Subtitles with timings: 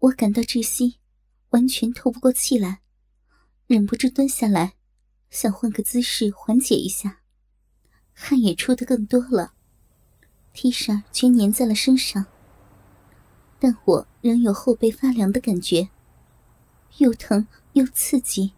[0.00, 0.98] 我感到窒息，
[1.50, 2.80] 完全透不过气来，
[3.66, 4.72] 忍不住蹲下来，
[5.28, 7.20] 想换个姿势缓解一下，
[8.14, 9.52] 汗也出的更多了
[10.54, 12.24] ，T 恤全粘在了身上，
[13.58, 15.90] 但我仍有后背发凉的感觉，
[16.96, 18.54] 又疼又刺激。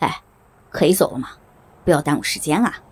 [0.00, 0.24] 哎，
[0.70, 1.38] 可以走了吗？
[1.84, 2.82] 不要耽误时间啊！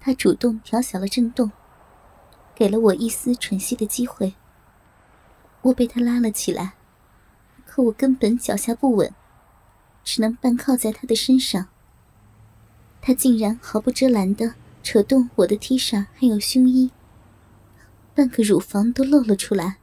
[0.00, 1.50] 他主动调小了震动，
[2.54, 4.34] 给了我一丝喘息的机会。
[5.64, 6.74] 我被他拉了起来，
[7.64, 9.12] 可我根本脚下不稳，
[10.04, 11.68] 只能半靠在他的身上。
[13.00, 16.90] 他竟然毫不遮拦的扯动我的 T 恤还有胸衣，
[18.14, 19.78] 半个乳房都露了出来。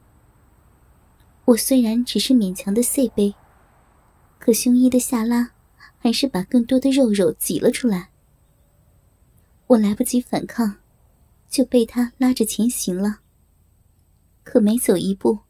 [1.46, 3.34] 我虽然只是勉强的 C 杯，
[4.38, 5.50] 可胸衣的下拉
[5.98, 8.10] 还是把更多的肉肉挤了出来。
[9.66, 10.76] 我来不及反抗，
[11.48, 13.18] 就被他拉着前行了。
[14.44, 15.40] 可每走一步，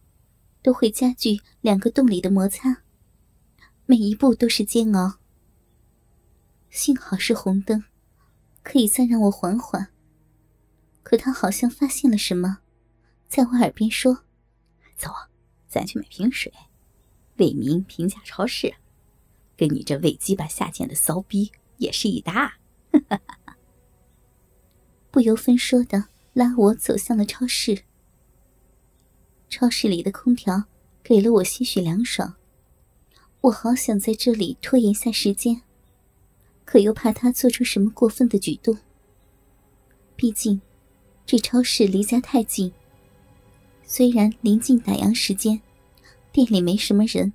[0.62, 2.82] 都会加剧两个洞里的摩擦，
[3.84, 5.18] 每一步都是煎熬。
[6.70, 7.84] 幸好是红灯，
[8.62, 9.88] 可以再让我缓缓。
[11.02, 12.60] 可他好像发现了什么，
[13.28, 14.24] 在我耳边说
[14.96, 15.10] ：“走，
[15.66, 16.52] 咱去买瓶水。
[17.38, 18.74] 为民平价超市，
[19.56, 22.54] 跟你这喂鸡巴下贱的骚逼也是一搭。
[25.10, 27.84] ”不由分说的拉我走向了超市。
[29.52, 30.64] 超市里的空调
[31.04, 32.36] 给了我些许凉爽，
[33.42, 35.60] 我好想在这里拖延下时间，
[36.64, 38.78] 可又怕他做出什么过分的举动。
[40.16, 40.62] 毕竟，
[41.26, 42.72] 这超市离家太近。
[43.84, 45.60] 虽然临近打烊时间，
[46.32, 47.34] 店里没什么人，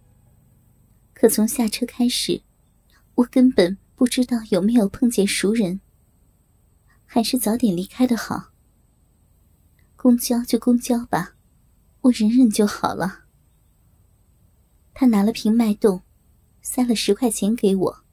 [1.14, 2.42] 可从下车开始，
[3.14, 5.82] 我根本不知道有没有碰见熟人。
[7.06, 8.50] 还是早点离开的好。
[9.96, 11.36] 公交就公交吧，
[12.02, 13.26] 我忍忍就好了。
[14.94, 16.02] 他拿了瓶脉动，
[16.62, 18.04] 塞了十块钱给我，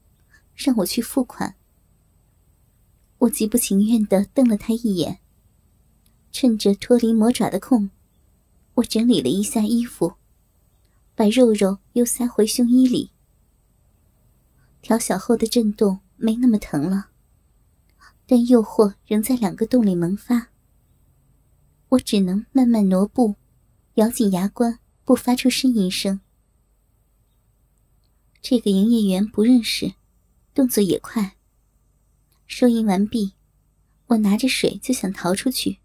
[0.55, 1.55] 让我去付款。
[3.19, 5.19] 我极不情愿的瞪了他一眼。
[6.31, 7.89] 趁着脱离魔爪的空，
[8.75, 10.15] 我整理了一下衣服，
[11.15, 13.11] 把肉肉又塞回胸衣里。
[14.81, 17.07] 调小后的震动没那么疼了。
[18.27, 20.49] 但诱惑仍在两个洞里萌发，
[21.89, 23.35] 我只能慢慢挪步，
[23.95, 26.19] 咬紧牙关，不发出呻吟声。
[28.41, 29.93] 这个营业员不认识，
[30.53, 31.37] 动作也快。
[32.45, 33.35] 收银完毕，
[34.07, 35.77] 我拿着水就想逃出去。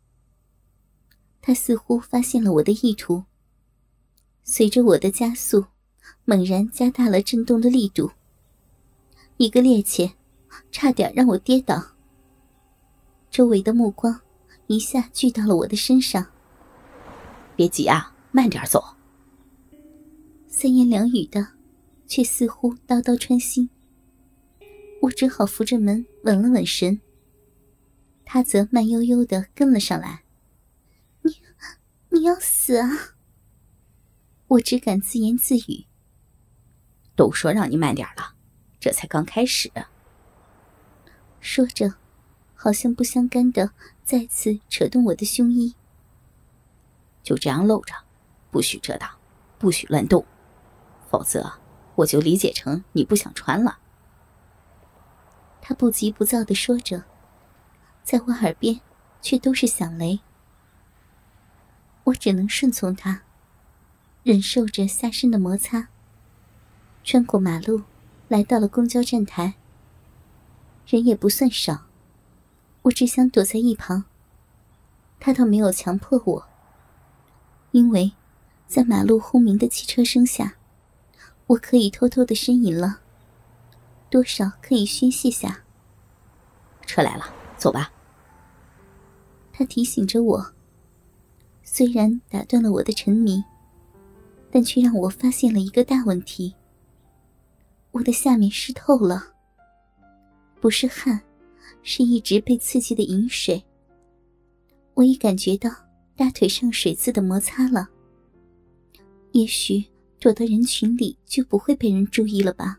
[1.40, 3.24] 他似乎发现了我的意图，
[4.42, 5.66] 随着我的加速，
[6.24, 8.10] 猛然加大了震动的力度。
[9.36, 10.14] 一个趔趄，
[10.72, 11.92] 差点让我跌倒。
[13.30, 14.20] 周围的目光
[14.66, 16.26] 一下聚到了我的身上。
[17.60, 18.82] 别急啊，慢点走。
[20.48, 21.48] 三言两语的，
[22.06, 23.68] 却似乎刀刀穿心。
[25.02, 27.02] 我只好扶着门稳了稳神。
[28.24, 30.22] 他则慢悠悠的跟了上来。
[31.20, 31.32] 你，
[32.08, 32.88] 你要死啊！
[34.46, 35.84] 我只敢自言自语。
[37.14, 38.36] 都说让你慢点了，
[38.80, 39.70] 这才刚开始。
[41.40, 41.96] 说着。
[42.54, 43.72] 好像不相干的，
[44.02, 45.74] 再次扯动我的胸衣。
[47.22, 47.94] 就这样露着，
[48.50, 49.10] 不许遮挡，
[49.58, 50.24] 不许乱动，
[51.08, 51.52] 否则
[51.96, 53.78] 我就理解成你不想穿了。
[55.60, 57.04] 他不急不躁的说着，
[58.02, 58.80] 在我耳边
[59.20, 60.20] 却都是响雷。
[62.04, 63.22] 我只能顺从他，
[64.22, 65.88] 忍受着下身的摩擦。
[67.04, 67.82] 穿过马路，
[68.28, 69.54] 来到了公交站台。
[70.86, 71.86] 人也不算少。
[72.82, 74.04] 我只想躲在一旁。
[75.20, 76.48] 他倒没有强迫我，
[77.72, 78.12] 因为，
[78.66, 80.56] 在马路轰鸣的汽车声下，
[81.46, 83.00] 我可以偷偷的呻吟了，
[84.08, 85.62] 多少可以宣泄下。
[86.86, 87.24] 车来了，
[87.56, 87.92] 走吧。
[89.52, 90.52] 他提醒着我，
[91.62, 93.42] 虽然打断了我的沉迷，
[94.50, 96.54] 但却让我发现了一个大问题：
[97.92, 99.34] 我的下面湿透了，
[100.60, 101.20] 不是汗。
[101.82, 103.64] 是一直被刺激的饮水。
[104.92, 105.70] 我已感觉到
[106.20, 107.88] 大腿上水渍的摩擦了。
[109.32, 109.82] 也许
[110.18, 112.78] 躲到人群里就不会被人注意了吧？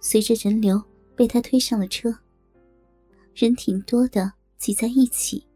[0.00, 0.82] 随着人流，
[1.14, 2.12] 被他推上了车。
[3.36, 5.46] 人挺多的，挤在一起。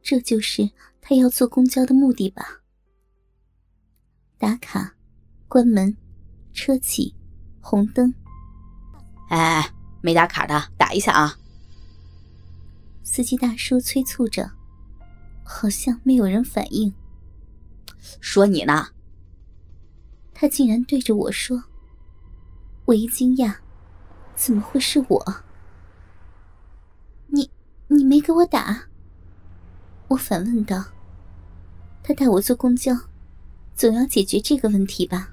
[0.00, 2.60] 这就是他要坐公交的目的吧？
[4.38, 4.94] 打卡，
[5.48, 5.96] 关门，
[6.54, 7.12] 车起，
[7.60, 8.14] 红灯。
[9.28, 9.68] 哎。
[10.04, 11.38] 没打卡的打一下啊！
[13.04, 14.50] 司机大叔催促着，
[15.52, 16.94] 好像没有人反应。
[18.20, 18.88] 说你呢。
[20.32, 21.64] 他竟然对着我说。
[22.86, 23.56] 我一惊讶，
[24.34, 25.36] 怎么会是我？
[27.28, 27.48] 你
[27.86, 28.88] 你没给我打？
[30.08, 30.86] 我反问道。
[32.02, 32.92] 他带我坐公交，
[33.76, 35.30] 总要解决这个问题吧？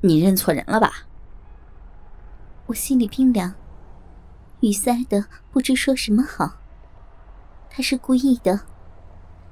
[0.00, 1.06] 你认错人了吧？
[2.66, 3.54] 我心里冰凉，
[4.60, 6.60] 语塞的不知说什么好。
[7.76, 8.58] 他是故意的，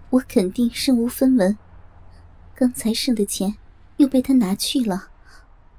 [0.09, 1.59] 我肯定身无分文。
[2.55, 3.55] 刚才剩的钱
[3.99, 5.11] 又被他拿去了，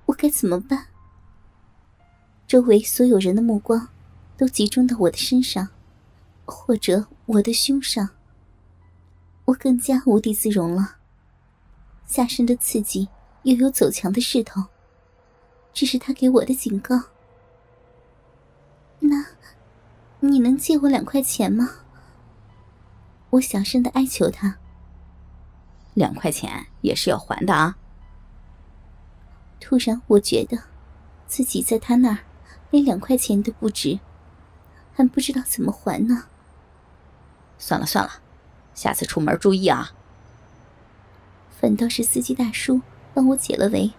[0.05, 0.85] 我该怎么办？
[2.45, 3.89] 周围所有人的目光
[4.37, 5.69] 都集中到我的身上，
[6.45, 8.07] 或者我的胸上。
[9.45, 10.97] 我更加无地自容了。
[12.05, 13.09] 下身的刺激
[13.41, 14.61] 又有走强的势头，
[15.73, 17.05] 这是他给我的警告。
[18.99, 19.25] 那，
[20.19, 21.77] 你能借我两块钱吗？
[23.35, 24.57] 我小声的哀求他。
[25.93, 27.77] 两块钱也是要还的啊。
[29.59, 30.63] 突然，我觉得
[31.27, 32.19] 自己在他那儿
[32.69, 33.99] 连两块钱都不值，
[34.93, 36.25] 还不知道怎么还呢。
[37.57, 38.21] 算了算了。
[38.73, 39.93] 下次出门注意啊！
[41.49, 42.81] 反倒是司机大叔
[43.13, 43.93] 帮我解了围。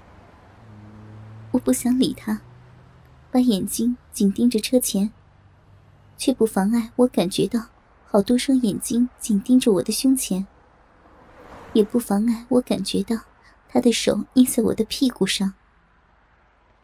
[1.52, 2.42] 我不想理他，
[3.30, 5.10] 把眼睛紧盯着车前，
[6.18, 7.68] 却不妨碍我感觉到
[8.06, 10.46] 好多双眼睛紧盯着我的胸前，
[11.74, 13.16] 也不妨碍我感觉到
[13.68, 15.54] 他的手捏在我的屁股上，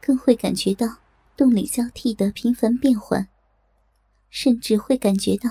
[0.00, 0.98] 更会感觉到
[1.36, 3.28] 动力交替的频繁变换，
[4.28, 5.48] 甚至会感觉到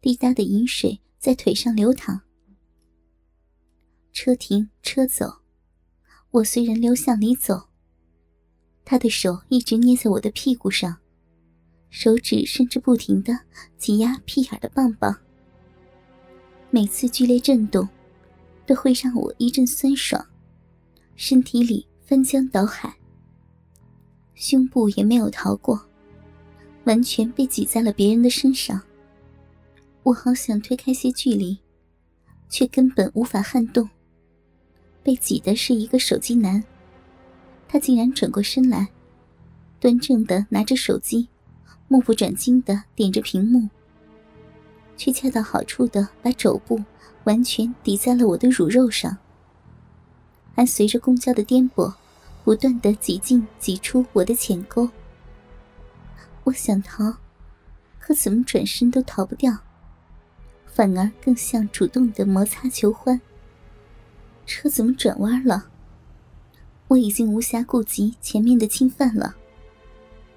[0.00, 1.00] 滴答的饮水。
[1.20, 2.22] 在腿上流淌，
[4.10, 5.42] 车停车走，
[6.30, 7.68] 我随人流向里走。
[8.86, 10.96] 他的手一直捏在我的屁股上，
[11.90, 13.36] 手指甚至不停的
[13.76, 15.14] 挤压屁眼的棒棒。
[16.70, 17.88] 每次剧烈震动，
[18.64, 20.24] 都会让我一阵酸爽，
[21.16, 22.94] 身体里翻江倒海。
[24.34, 25.84] 胸部也没有逃过，
[26.84, 28.80] 完全被挤在了别人的身上。
[30.04, 31.58] 我好想推开些距离，
[32.48, 33.90] 却根本无法撼动。
[35.02, 36.62] 被挤的是一个手机男，
[37.68, 38.88] 他竟然转过身来，
[39.80, 41.28] 端正的拿着手机，
[41.92, 43.68] 目不转睛的点着屏幕，
[44.96, 46.80] 却恰到好处的把肘部
[47.24, 49.18] 完全抵在了我的乳肉上，
[50.54, 51.92] 还随着公交的颠簸，
[52.44, 54.88] 不断的挤进挤出我的浅沟。
[56.44, 57.16] 我想逃，
[57.98, 59.58] 可怎么转身都逃不掉。
[60.66, 63.20] 反而更像主动的摩擦求欢。
[64.46, 65.66] 车怎么转弯了？
[66.86, 69.34] 我已经无暇顾及前面的侵犯了。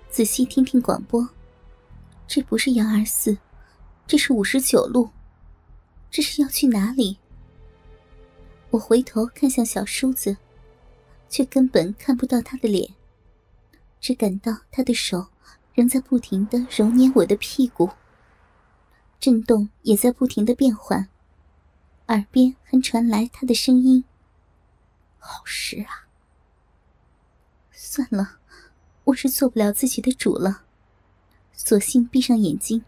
[0.09, 1.29] 仔细听听广播，
[2.27, 3.37] 这不是幺二四，
[4.07, 5.09] 这是五十九路，
[6.09, 7.17] 这是要去哪里？
[8.71, 10.35] 我回头看向小叔子，
[11.29, 12.95] 却根本看不到他的脸，
[13.99, 15.27] 只感到他的手
[15.73, 17.89] 仍在不停的揉捏我的屁股。
[19.19, 21.07] 震动也在不停的变换，
[22.07, 24.03] 耳边还传来他的声音
[25.19, 26.07] ：“好湿啊！”
[27.71, 28.39] 算了，
[29.05, 30.63] 我是做不了自己的主了，
[31.53, 32.83] 索性闭上眼睛，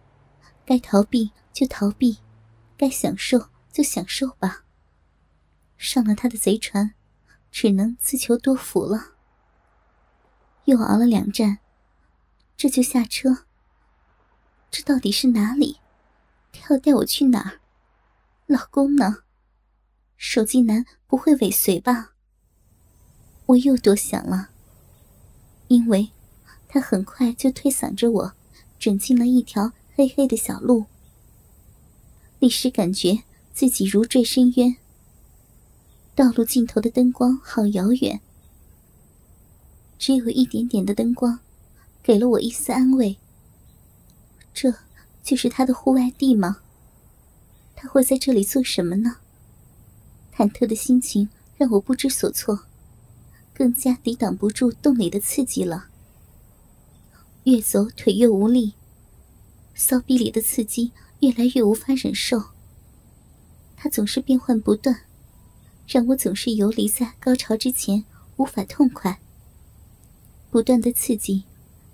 [0.66, 2.20] 该逃避就逃避，
[2.76, 4.64] 该享受就享受吧。
[5.78, 6.94] 上了他的贼船，
[7.52, 9.14] 只能自求多福了。
[10.66, 11.60] 又熬了两站，
[12.58, 13.46] 这就下车。
[14.72, 15.80] 这到底是哪里？
[16.52, 17.62] 他要带我去哪儿？
[18.48, 19.24] 老公呢？
[20.18, 22.14] 手机男不会尾随吧？
[23.48, 24.50] 我又多想了，
[25.68, 26.12] 因为
[26.68, 28.34] 他很快就推搡着我，
[28.86, 30.86] 转进了一条黑黑的小路。
[32.38, 34.76] 历史感觉自己如坠深渊。
[36.14, 38.22] 道路尽头的灯光好遥远，
[39.98, 41.40] 只有一点点的灯光，
[42.04, 43.18] 给了我一丝安慰。
[44.54, 44.72] 这。
[45.24, 46.58] 就是他的户外地吗？
[47.76, 49.16] 他会在这里做什么呢？
[50.32, 52.60] 忐忑的心情让我不知所措，
[53.52, 55.88] 更加抵挡不住洞里的刺激了。
[57.46, 58.74] 越走腿越无力，
[59.76, 62.42] 骚逼里的刺激越来越无法忍受。
[63.76, 65.02] 他总是变幻不断，
[65.88, 68.04] 让我总是游离在高潮之前，
[68.38, 69.20] 无法痛快。
[70.50, 71.44] 不断的刺激，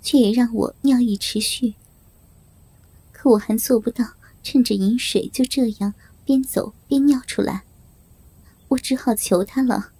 [0.01, 1.73] 却也让我尿意持续。
[3.11, 5.93] 可我还做不到，趁着饮水就这样
[6.23, 7.63] 边走边尿出来。
[8.69, 9.90] 我只好求他了。